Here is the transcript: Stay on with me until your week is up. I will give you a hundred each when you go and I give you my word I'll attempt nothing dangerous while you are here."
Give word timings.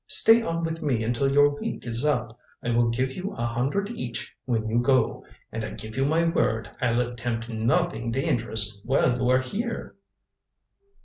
Stay 0.07 0.41
on 0.41 0.63
with 0.63 0.81
me 0.81 1.03
until 1.03 1.31
your 1.31 1.49
week 1.59 1.85
is 1.85 2.03
up. 2.03 2.35
I 2.63 2.71
will 2.71 2.89
give 2.89 3.13
you 3.13 3.33
a 3.37 3.45
hundred 3.45 3.87
each 3.91 4.33
when 4.45 4.67
you 4.67 4.79
go 4.79 5.23
and 5.51 5.63
I 5.63 5.69
give 5.75 5.95
you 5.95 6.05
my 6.05 6.27
word 6.27 6.71
I'll 6.81 7.01
attempt 7.01 7.49
nothing 7.49 8.09
dangerous 8.11 8.81
while 8.83 9.15
you 9.15 9.29
are 9.29 9.41
here." 9.41 9.93